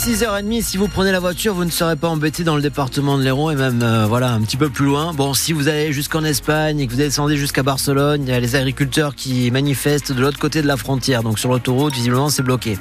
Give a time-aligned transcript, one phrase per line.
[0.00, 3.22] 6h30, si vous prenez la voiture, vous ne serez pas embêté dans le département de
[3.22, 5.12] l'Hérault et même euh, voilà un petit peu plus loin.
[5.12, 8.40] Bon, si vous allez jusqu'en Espagne et que vous descendez jusqu'à Barcelone, il y a
[8.40, 11.22] les agriculteurs qui manifestent de l'autre côté de la frontière.
[11.22, 12.78] Donc sur l'autoroute, visiblement, c'est bloqué.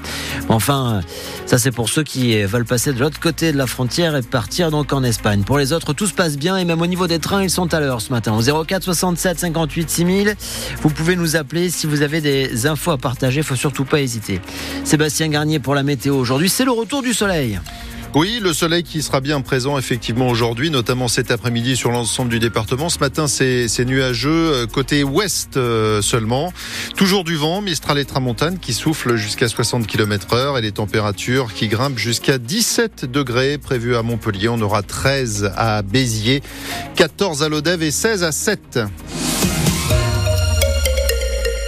[0.48, 1.02] Enfin, euh,
[1.46, 4.72] ça c'est pour ceux qui veulent passer de l'autre côté de la frontière et partir
[4.72, 5.44] donc en Espagne.
[5.44, 7.74] Pour les autres, tout se passe bien et même au niveau des trains, ils sont
[7.74, 8.32] à l'heure ce matin.
[8.34, 10.36] Au 04 67 58 6000,
[10.82, 13.44] vous pouvez nous appeler si vous avez des infos à partager.
[13.44, 14.40] Faut surtout pas hésiter.
[14.86, 17.09] Sébastien Garnier pour la météo aujourd'hui, c'est le retour du
[18.16, 22.40] Oui, le soleil qui sera bien présent effectivement aujourd'hui, notamment cet après-midi sur l'ensemble du
[22.40, 22.90] département.
[22.90, 26.52] Ce matin, c'est nuageux euh, côté ouest euh, seulement.
[26.98, 31.54] Toujours du vent, Mistral et Tramontane qui souffle jusqu'à 60 km heure et les températures
[31.54, 34.50] qui grimpent jusqu'à 17 degrés prévues à Montpellier.
[34.50, 36.42] On aura 13 à Béziers,
[36.96, 38.80] 14 à Lodève et 16 à 7.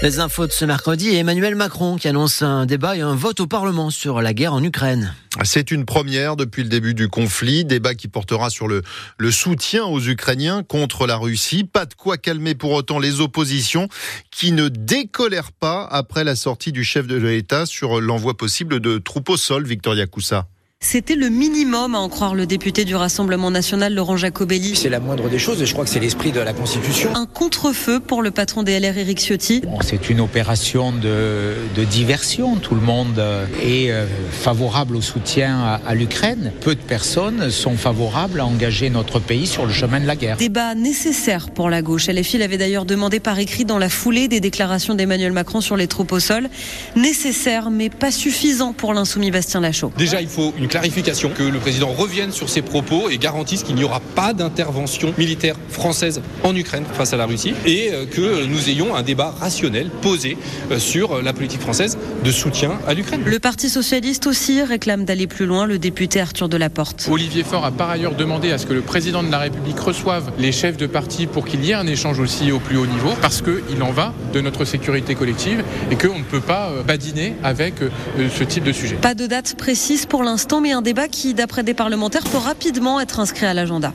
[0.02, 3.46] Les infos de ce mercredi Emmanuel Macron qui annonce un débat et un vote au
[3.46, 5.14] Parlement sur la guerre en Ukraine.
[5.44, 8.82] C'est une première depuis le début du conflit, débat qui portera sur le,
[9.30, 11.66] soutien aux Ukrainiens contre la Russie.
[11.66, 13.90] Pas de quoi calmer pour autant les oppositions
[14.32, 18.98] qui ne décolèrent pas après la sortie du chef de l'État sur l'envoi possible de
[18.98, 20.48] troupes au sol, Victoria Coussa.
[20.84, 24.76] C'était le minimum, à en croire le député du Rassemblement national, Laurent Jacobelli.
[24.76, 27.12] C'est la moindre des choses et je crois que c'est l'esprit de la Constitution.
[27.16, 29.62] Un contre-feu pour le patron des LR, Éric Ciotti.
[29.82, 31.54] c'est une opération de,
[31.86, 32.56] diversion.
[32.56, 33.24] Tout le monde
[33.62, 36.52] est euh, favorable au soutien à, l'Ukraine.
[36.62, 40.38] Peu de personnes sont favorables à engager notre pays sur le chemin de la guerre.
[40.38, 42.08] Débat nécessaire pour la gauche.
[42.10, 45.88] LFI l'avait d'ailleurs demandé par écrit dans la foulée des déclarations d'Emmanuel Macron sur les
[45.88, 46.50] troupes au sol.
[46.96, 49.94] Nécessaire, mais pas suffisant pour l'insoumis Bastien Lachaud.
[49.96, 53.76] Déjà, il faut une clarification, que le président revienne sur ses propos et garantisse qu'il
[53.76, 58.46] n'y aura pas d'intervention militaire française en Ukraine face à la Russie et euh, que
[58.46, 60.38] nous ayons un débat rationnel posé
[60.72, 63.22] euh, sur la politique française de soutien à l'Ukraine.
[63.26, 67.10] Le Parti socialiste aussi réclame d'aller plus loin, le député Arthur Delaporte.
[67.12, 70.32] Olivier Faure a par ailleurs demandé à ce que le président de la République reçoive
[70.40, 73.10] les chefs de parti pour qu'il y ait un échange aussi au plus haut niveau
[73.22, 77.34] parce qu'il en va de notre sécurité collective et qu'on ne peut pas euh, badiner
[77.44, 77.74] avec
[78.18, 78.96] ce type de sujet.
[78.96, 83.00] Pas de date précise pour l'instant mais un débat qui, d'après des parlementaires, peut rapidement
[83.00, 83.94] être inscrit à l'agenda.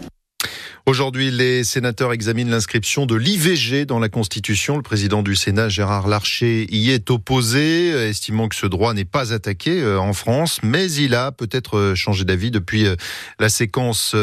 [0.88, 4.76] Aujourd'hui, les sénateurs examinent l'inscription de l'IVG dans la Constitution.
[4.76, 9.32] Le président du Sénat, Gérard Larcher, y est opposé, estimant que ce droit n'est pas
[9.32, 12.94] attaqué euh, en France, mais il a peut-être euh, changé d'avis depuis euh,
[13.40, 14.14] la séquence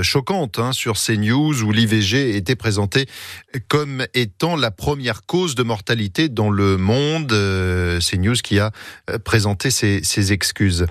[0.00, 3.04] choquante hein, sur CNews où l'IVG était présenté
[3.68, 7.28] comme étant la première cause de mortalité dans le monde.
[8.00, 8.70] CNews qui a
[9.24, 10.86] présenté ses excuses.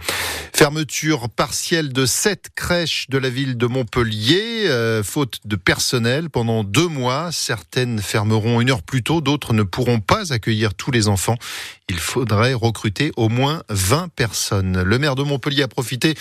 [0.53, 4.69] Fermeture partielle de sept crèches de la ville de Montpellier
[5.15, 7.29] faute de personnel pendant deux mois.
[7.31, 11.37] Certaines fermeront une heure plus tôt, d'autres ne pourront pas accueillir tous les enfants
[11.87, 14.81] il faudrait recruter au moins 20 personnes.
[14.81, 16.15] Le maire de Montpellier a profité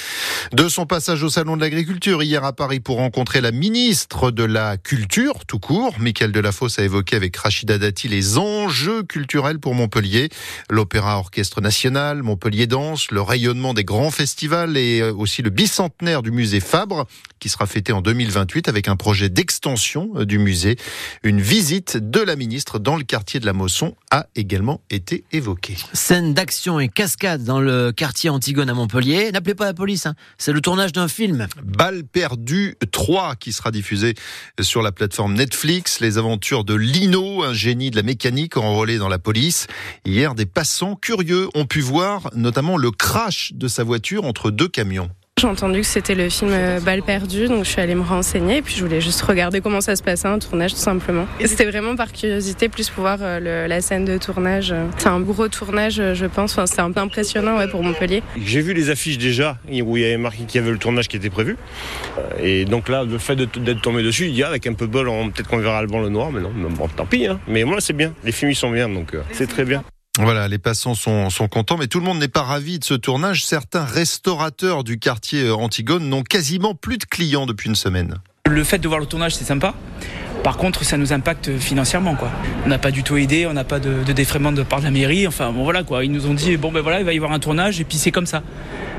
[0.52, 4.44] de son passage au Salon de l'Agriculture hier à Paris pour rencontrer la ministre de
[4.44, 5.94] la Culture, tout court.
[5.98, 10.28] Michael Delafosse a évoqué avec Rachida Dati les enjeux culturels pour Montpellier.
[10.68, 16.22] L'Opéra Orchestre National, Montpellier Danse, le rayonnement des grands festivals et euh, aussi le bicentenaire
[16.22, 17.06] du musée Fabre
[17.40, 20.76] qui sera fêté en 2028 avec un projet d'extension euh, du musée.
[21.22, 25.76] Une visite de la ministre dans le quartier de la Mosson a également été évoquée.
[25.92, 29.32] Scène d'action et cascade dans le quartier Antigone à Montpellier.
[29.32, 30.14] N'appelez pas la police, hein.
[30.38, 31.46] c'est le tournage d'un film.
[31.62, 34.14] Balle perdue 3 qui sera diffusé
[34.60, 36.00] sur la plateforme Netflix.
[36.00, 39.66] Les aventures de Lino, un génie de la mécanique enrôlé dans la police.
[40.04, 44.68] Hier, des passants curieux ont pu voir notamment le crash de sa voiture entre deux
[44.68, 45.10] camions.
[45.44, 48.56] J'ai entendu que c'était le film euh, Balle perdue, donc je suis allée me renseigner
[48.56, 51.26] et puis je voulais juste regarder comment ça se passait un tournage tout simplement.
[51.38, 54.74] Et c'était vraiment par curiosité, plus pour voir euh, la scène de tournage.
[54.96, 56.52] C'est un gros tournage, euh, je pense.
[56.52, 58.22] Enfin, c'était un peu impressionnant ouais, pour Montpellier.
[58.42, 61.08] J'ai vu les affiches déjà où il y avait marqué qu'il y avait le tournage
[61.08, 61.58] qui était prévu.
[62.42, 64.92] Et donc là, le fait d'être tombé dessus, il y a avec un peu de
[64.92, 67.26] bol, peut-être qu'on verra le blanc, le noir, mais non, bon, tant pis.
[67.26, 67.38] Hein.
[67.48, 68.14] Mais moi, c'est bien.
[68.24, 69.84] Les films, ils sont bien, donc c'est très bien.
[70.20, 73.44] Voilà, les passants sont, contents, mais tout le monde n'est pas ravi de ce tournage.
[73.44, 78.18] Certains restaurateurs du quartier euh, Antigone n'ont quasiment plus de clients depuis une semaine.
[78.48, 79.74] Le fait de voir le tournage, c'est sympa.
[80.44, 82.30] Par contre, ça nous impacte financièrement, quoi.
[82.64, 84.84] On n'a pas du tout aidé, on n'a pas de, de, défraiement de part de
[84.84, 85.26] la mairie.
[85.26, 86.04] Enfin, bon, voilà, quoi.
[86.04, 87.98] Ils nous ont dit, bon, ben voilà, il va y avoir un tournage, et puis
[87.98, 88.44] c'est comme ça.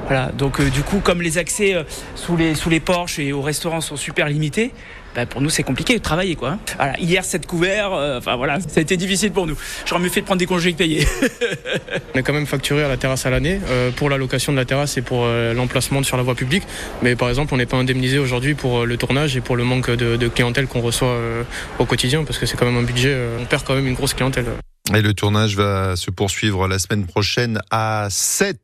[0.06, 0.32] Voilà.
[0.32, 1.84] Donc, euh, du coup, comme les accès euh,
[2.16, 4.72] sous les, sous les porches et au restaurant sont super limités,
[5.16, 6.58] bah, pour nous c'est compliqué de travailler quoi.
[6.76, 9.56] Voilà, hier cette couvert, euh, enfin voilà, ça a été difficile pour nous.
[9.86, 11.08] J'aurais mieux fait de prendre des congés que payer.
[12.14, 14.58] on est quand même facturé à la terrasse à l'année euh, pour la location de
[14.58, 16.64] la terrasse et pour euh, l'emplacement sur la voie publique.
[17.02, 19.90] Mais par exemple, on n'est pas indemnisé aujourd'hui pour le tournage et pour le manque
[19.90, 21.18] de, de clientèle qu'on reçoit
[21.80, 23.16] au quotidien parce que c'est quand même un budget.
[23.40, 24.46] on perd quand même une grosse clientèle.
[24.94, 28.60] Et le tournage va se poursuivre la semaine prochaine à 7.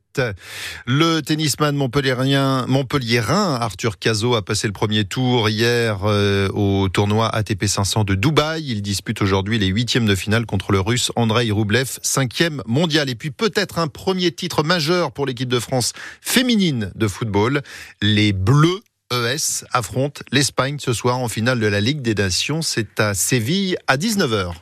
[0.86, 7.28] Le tennisman montpellierien, montpellierin Arthur Cazot a passé le premier tour hier euh, au tournoi
[7.28, 8.62] ATP 500 de Dubaï.
[8.68, 13.10] Il dispute aujourd'hui les huitièmes de finale contre le russe Andrei Rublev, cinquième mondial.
[13.10, 17.62] Et puis peut-être un premier titre majeur pour l'équipe de France féminine de football.
[18.00, 18.80] Les Bleus
[19.12, 22.62] ES affrontent l'Espagne ce soir en finale de la Ligue des Nations.
[22.62, 24.48] C'est à Séville à 19h.